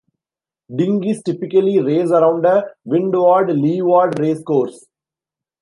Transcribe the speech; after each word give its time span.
Dinghys 0.75 1.21
typically 1.21 1.79
race 1.79 2.09
around 2.09 2.43
a 2.43 2.65
windward-leeward 2.85 4.17
race 4.17 4.41
course. 4.41 4.87